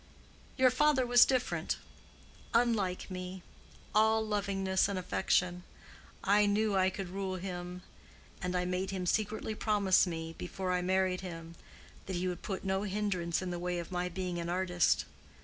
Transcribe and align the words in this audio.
"Your 0.57 0.71
father 0.71 1.05
was 1.05 1.25
different. 1.25 1.77
Unlike 2.55 3.11
me—all 3.11 4.25
lovingness 4.25 4.89
and 4.89 4.97
affection. 4.97 5.61
I 6.23 6.47
knew 6.47 6.75
I 6.75 6.89
could 6.89 7.07
rule 7.09 7.35
him; 7.35 7.83
and 8.41 8.55
I 8.55 8.65
made 8.65 8.89
him 8.89 9.05
secretly 9.05 9.53
promise 9.53 10.07
me, 10.07 10.33
before 10.39 10.71
I 10.71 10.81
married 10.81 11.21
him, 11.21 11.53
that 12.07 12.15
he 12.15 12.27
would 12.27 12.41
put 12.41 12.65
no 12.65 12.81
hindrance 12.81 13.43
in 13.43 13.51
the 13.51 13.59
way 13.59 13.77
of 13.77 13.91
my 13.91 14.09
being 14.09 14.39
an 14.39 14.49
artist. 14.49 15.05